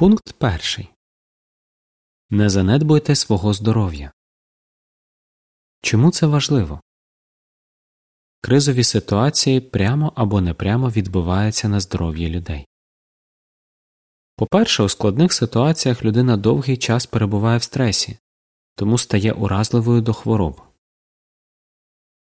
Пункт 0.00 0.32
перший. 0.38 0.88
Не 2.30 2.50
занедбуйте 2.50 3.14
свого 3.14 3.52
здоров'я. 3.52 4.12
Чому 5.82 6.10
це 6.10 6.26
важливо? 6.26 6.80
Кризові 8.40 8.84
ситуації 8.84 9.60
прямо 9.60 10.12
або 10.16 10.40
непрямо 10.40 10.90
відбиваються 10.90 11.68
на 11.68 11.80
здоров'ї 11.80 12.28
людей. 12.28 12.66
По-перше, 14.36 14.82
у 14.82 14.88
складних 14.88 15.32
ситуаціях 15.32 16.04
людина 16.04 16.36
довгий 16.36 16.76
час 16.76 17.06
перебуває 17.06 17.58
в 17.58 17.62
стресі, 17.62 18.18
тому 18.74 18.98
стає 18.98 19.32
уразливою 19.32 20.00
до 20.00 20.12
хвороб. 20.12 20.62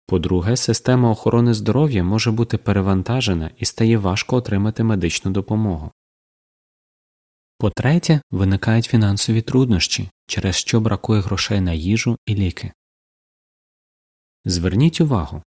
По-друге, 0.05 0.57
система 0.57 1.11
охорони 1.11 1.53
здоров'я 1.53 2.03
може 2.03 2.31
бути 2.31 2.57
перевантажена 2.57 3.51
і 3.57 3.65
стає 3.65 3.97
важко 3.97 4.35
отримати 4.35 4.83
медичну 4.83 5.31
допомогу. 5.31 5.91
По-третє, 7.61 8.21
виникають 8.31 8.85
фінансові 8.85 9.41
труднощі, 9.41 10.09
через 10.27 10.55
що 10.55 10.79
бракує 10.79 11.21
грошей 11.21 11.61
на 11.61 11.73
їжу 11.73 12.17
і 12.25 12.35
ліки. 12.35 12.71
Зверніть 14.45 15.01
увагу 15.01 15.43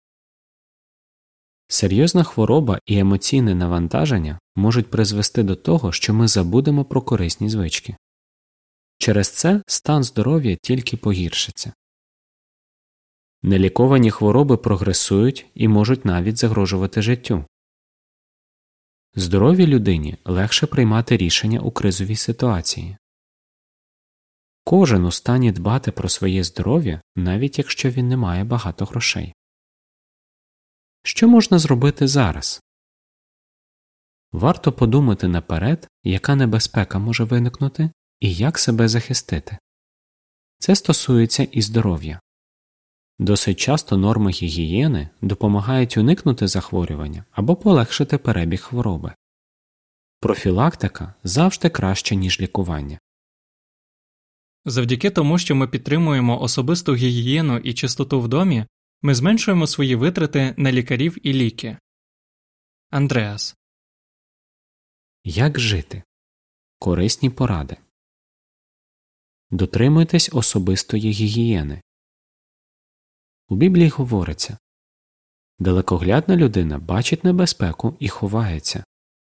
серйозна 1.68 2.24
хвороба 2.24 2.78
і 2.86 2.98
емоційне 2.98 3.54
навантаження 3.54 4.38
можуть 4.56 4.90
призвести 4.90 5.42
до 5.42 5.56
того, 5.56 5.92
що 5.92 6.14
ми 6.14 6.28
забудемо 6.28 6.84
про 6.84 7.02
корисні 7.02 7.48
звички. 7.48 7.96
Через 8.98 9.28
це 9.28 9.62
стан 9.66 10.04
здоров'я 10.04 10.56
тільки 10.62 10.96
погіршиться. 10.96 11.72
Неліковані 13.42 14.10
хвороби 14.10 14.56
прогресують 14.56 15.46
і 15.54 15.68
можуть 15.68 16.04
навіть 16.04 16.36
загрожувати 16.36 17.02
життю. 17.02 17.44
Здоровій 19.16 19.66
людині 19.66 20.16
легше 20.24 20.66
приймати 20.66 21.16
рішення 21.16 21.60
у 21.60 21.70
кризовій 21.70 22.16
ситуації. 22.16 22.96
Кожен 24.64 25.04
у 25.04 25.10
стані 25.10 25.52
дбати 25.52 25.92
про 25.92 26.08
своє 26.08 26.44
здоров'я, 26.44 27.02
навіть 27.16 27.58
якщо 27.58 27.90
він 27.90 28.08
не 28.08 28.16
має 28.16 28.44
багато 28.44 28.84
грошей. 28.84 29.34
Що 31.02 31.28
можна 31.28 31.58
зробити 31.58 32.08
зараз? 32.08 32.62
Варто 34.32 34.72
подумати 34.72 35.28
наперед, 35.28 35.88
яка 36.02 36.34
небезпека 36.34 36.98
може 36.98 37.24
виникнути 37.24 37.90
і 38.20 38.34
як 38.34 38.58
себе 38.58 38.88
захистити. 38.88 39.58
Це 40.58 40.76
стосується 40.76 41.42
і 41.42 41.62
здоров'я. 41.62 42.20
Досить 43.18 43.60
часто 43.60 43.96
норми 43.96 44.30
гігієни 44.30 45.08
допомагають 45.20 45.96
уникнути 45.96 46.48
захворювання 46.48 47.24
або 47.30 47.56
полегшити 47.56 48.18
перебіг 48.18 48.60
хвороби. 48.60 49.14
Профілактика 50.20 51.14
завжди 51.24 51.70
краще, 51.70 52.16
ніж 52.16 52.40
лікування. 52.40 52.98
Завдяки 54.64 55.10
тому, 55.10 55.38
що 55.38 55.54
ми 55.54 55.68
підтримуємо 55.68 56.42
особисту 56.42 56.94
гігієну 56.94 57.58
і 57.58 57.74
чистоту 57.74 58.20
в 58.20 58.28
домі, 58.28 58.66
ми 59.02 59.14
зменшуємо 59.14 59.66
свої 59.66 59.94
витрати 59.94 60.54
на 60.56 60.72
лікарів 60.72 61.26
і 61.26 61.32
ліки. 61.32 61.78
Андреас 62.90 63.56
Як 65.24 65.60
жити? 65.60 66.02
Корисні 66.78 67.30
поради. 67.30 67.76
Дотримуйтесь 69.50 70.30
особистої 70.32 71.10
гігієни. 71.10 71.82
У 73.54 73.56
Біблії 73.56 73.88
говориться 73.88 74.58
Далекоглядна 75.58 76.36
людина 76.36 76.78
бачить 76.78 77.24
небезпеку 77.24 77.96
і 78.00 78.08
ховається, 78.08 78.84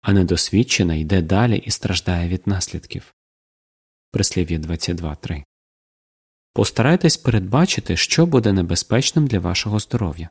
а 0.02 0.12
недосвідчена 0.12 0.94
йде 0.94 1.22
далі 1.22 1.56
і 1.56 1.70
страждає 1.70 2.28
від 2.28 2.46
наслідків. 2.46 3.14
Прислів'я 4.10 4.58
22.3 4.58 5.44
Постарайтесь 6.52 7.16
передбачити, 7.16 7.96
що 7.96 8.26
буде 8.26 8.52
небезпечним 8.52 9.26
для 9.26 9.38
вашого 9.38 9.78
здоров'я. 9.78 10.30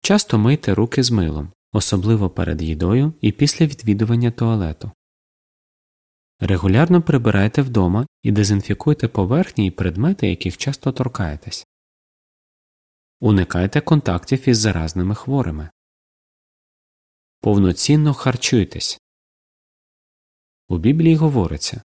Часто 0.00 0.38
мийте 0.38 0.74
руки 0.74 1.02
з 1.02 1.10
милом, 1.10 1.52
особливо 1.72 2.30
перед 2.30 2.62
їдою 2.62 3.12
і 3.20 3.32
після 3.32 3.66
відвідування 3.66 4.30
туалету. 4.30 4.90
Регулярно 6.40 7.02
прибирайте 7.02 7.62
вдома 7.62 8.06
і 8.22 8.32
дезінфікуйте 8.32 9.08
поверхні 9.08 9.66
і 9.66 9.70
предмети, 9.70 10.28
яких 10.28 10.56
часто 10.56 10.92
торкаєтесь. 10.92 11.66
Уникайте 13.24 13.80
контактів 13.80 14.48
із 14.48 14.58
заразними 14.58 15.14
хворими. 15.14 15.70
Повноцінно 17.40 18.14
харчуйтесь. 18.14 19.00
У 20.68 20.78
Біблії 20.78 21.16
говориться 21.16 21.82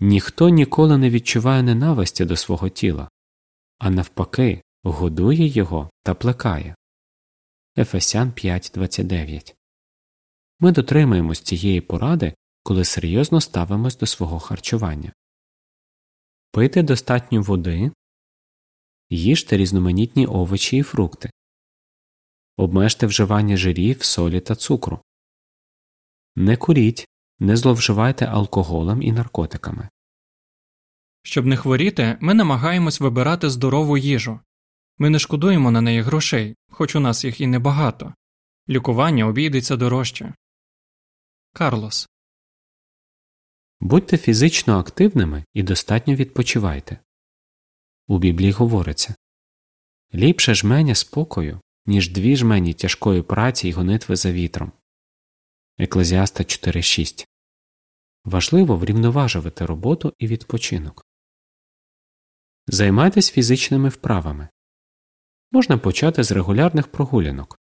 Ніхто 0.00 0.48
ніколи 0.48 0.98
не 0.98 1.10
відчуває 1.10 1.62
ненависті 1.62 2.24
до 2.24 2.36
свого 2.36 2.68
тіла, 2.68 3.08
а 3.78 3.90
навпаки, 3.90 4.62
годує 4.82 5.46
його 5.46 5.90
та 6.02 6.14
плекає. 6.14 6.74
Ефесян 7.76 8.30
5.29 8.30 9.54
Ми 10.60 10.72
дотримуємось 10.72 11.40
цієї 11.40 11.80
поради, 11.80 12.34
коли 12.62 12.84
серйозно 12.84 13.40
ставимось 13.40 13.96
до 13.96 14.06
свого 14.06 14.38
харчування. 14.38 15.12
Пийте 16.50 16.82
достатньо 16.82 17.42
води, 17.42 17.90
їжте 19.10 19.56
різноманітні 19.56 20.26
овочі 20.26 20.76
і 20.76 20.82
фрукти, 20.82 21.30
обмежте 22.56 23.06
вживання 23.06 23.56
жирів, 23.56 24.04
солі 24.04 24.40
та 24.40 24.54
цукру. 24.54 25.00
Не 26.36 26.56
куріть, 26.56 27.08
не 27.38 27.56
зловживайте 27.56 28.24
алкоголем 28.26 29.02
і 29.02 29.12
наркотиками. 29.12 29.88
Щоб 31.22 31.46
не 31.46 31.56
хворіти, 31.56 32.18
ми 32.20 32.34
намагаємось 32.34 33.00
вибирати 33.00 33.50
здорову 33.50 33.98
їжу. 33.98 34.40
Ми 34.98 35.10
не 35.10 35.18
шкодуємо 35.18 35.70
на 35.70 35.80
неї 35.80 36.00
грошей, 36.00 36.56
хоч 36.70 36.96
у 36.96 37.00
нас 37.00 37.24
їх 37.24 37.40
і 37.40 37.46
небагато. 37.46 38.14
Лікування 38.68 39.26
обійдеться 39.26 39.76
дорожче. 39.76 40.34
Карлос 41.52 42.08
Будьте 43.80 44.18
фізично 44.18 44.78
активними 44.78 45.44
і 45.54 45.62
достатньо 45.62 46.14
відпочивайте. 46.14 46.98
У 48.08 48.18
Біблії 48.18 48.52
говориться 48.52 49.14
Ліпше 50.14 50.54
жменя 50.54 50.94
спокою, 50.94 51.60
ніж 51.86 52.10
дві 52.10 52.36
жмені 52.36 52.74
тяжкої 52.74 53.22
праці 53.22 53.68
й 53.68 53.72
гонитви 53.72 54.16
за 54.16 54.32
вітром. 54.32 54.72
Еклезіаста 55.78 56.44
4.6 56.44 57.26
Важливо 58.24 58.76
врівноважувати 58.76 59.66
роботу 59.66 60.12
і 60.18 60.26
відпочинок. 60.26 61.06
Займайтесь 62.66 63.30
фізичними 63.30 63.88
вправами. 63.88 64.48
Можна 65.52 65.78
почати 65.78 66.22
з 66.24 66.32
регулярних 66.32 66.88
прогулянок. 66.88 67.58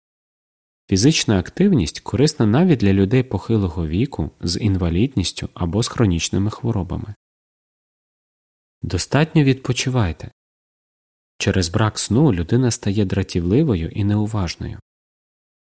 Фізична 0.88 1.38
активність 1.38 2.00
корисна 2.00 2.46
навіть 2.46 2.78
для 2.78 2.92
людей 2.92 3.22
похилого 3.22 3.86
віку 3.86 4.30
з 4.40 4.60
інвалідністю 4.60 5.48
або 5.54 5.82
з 5.82 5.88
хронічними 5.88 6.50
хворобами. 6.50 7.14
Достатньо 8.82 9.44
відпочивайте. 9.44 10.30
Через 11.38 11.68
брак 11.68 11.98
сну 11.98 12.32
людина 12.32 12.70
стає 12.70 13.04
дратівливою 13.04 13.88
і 13.88 14.04
неуважною. 14.04 14.78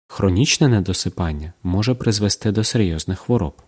Хронічне 0.09 0.69
недосипання 0.69 1.53
може 1.63 1.95
призвести 1.95 2.53
до 2.53 2.65
серйозних 2.65 3.19
хвороб. 3.19 3.63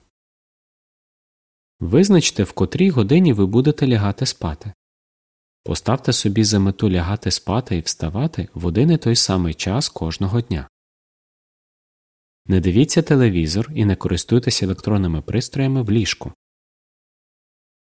Визначте, 1.81 2.43
в 2.43 2.53
котрій 2.53 2.91
годині 2.91 3.33
ви 3.33 3.47
будете 3.47 3.89
лягати 3.89 4.27
спати. 4.27 4.73
Поставте 5.65 6.13
собі 6.13 6.45
за 6.45 6.59
мету 6.59 6.91
лягати 6.91 7.31
спати 7.31 7.77
і 7.77 7.81
вставати 7.81 8.49
в 8.55 8.67
один 8.67 8.91
і 8.91 8.99
той 8.99 9.17
самий 9.17 9.55
час 9.55 9.89
кожного 9.89 10.41
дня. 10.41 10.69
Не 12.47 12.61
дивіться 12.61 13.03
телевізор 13.03 13.71
і 13.75 13.85
не 13.85 13.97
користуйтесь 13.97 14.63
електронними 14.63 15.23
пристроями 15.23 15.83
в 15.83 15.91
ліжку. 15.91 16.33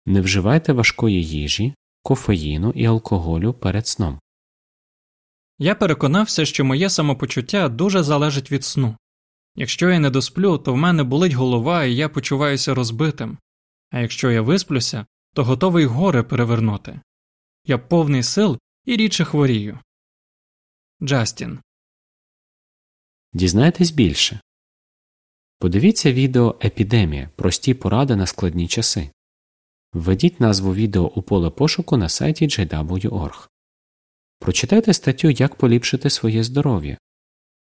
Не 0.06 0.22
вживайте 0.22 0.74
важкої 0.74 1.26
їжі, 1.28 1.74
кофеїну 2.02 2.72
і 2.76 2.86
алкоголю 2.86 3.54
перед 3.54 3.88
сном. 3.88 4.20
Я 5.60 5.76
переконався, 5.76 6.46
що 6.46 6.66
моє 6.66 6.90
самопочуття 6.90 7.70
дуже 7.70 8.04
залежить 8.04 8.52
від 8.52 8.64
сну. 8.64 8.98
Якщо 9.56 9.90
я 9.90 10.00
не 10.00 10.10
досплю, 10.10 10.58
то 10.58 10.74
в 10.74 10.78
мене 10.78 11.04
болить 11.04 11.34
голова 11.34 11.84
і 11.84 11.96
я 11.96 12.10
почуваюся 12.10 12.74
розбитим, 12.74 13.38
а 13.90 14.00
якщо 14.00 14.32
я 14.32 14.42
висплюся, 14.42 15.06
то 15.34 15.44
готовий 15.44 15.86
горе 15.86 16.24
перевернути. 16.24 17.00
Я 17.66 17.78
повний 17.78 18.24
сил 18.24 18.60
і 18.86 18.98
рідше 18.98 19.26
хворію. 19.26 19.80
Джастін. 21.02 21.60
Дізнайтесь 23.34 23.92
більше. 23.92 24.40
Подивіться 25.60 26.14
відео 26.14 26.60
Епідемія. 26.64 27.30
Прості 27.36 27.74
поради 27.74 28.16
на 28.16 28.26
складні 28.26 28.68
часи. 28.68 29.10
Введіть 29.94 30.40
назву 30.40 30.74
відео 30.74 31.12
у 31.16 31.22
поле 31.22 31.50
пошуку 31.50 31.98
на 31.98 32.10
сайті 32.10 32.48
JW.org. 32.48 33.48
Прочитайте 34.40 34.94
статтю 34.94 35.30
Як 35.30 35.56
поліпшити 35.56 36.10
своє 36.10 36.44
здоров'я. 36.44 36.98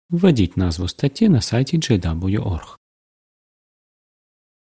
Введіть 0.09 0.57
назву 0.57 0.88
статті 0.88 1.30
на 1.30 1.41
сайті 1.41 1.77
JW.org. 1.77 2.77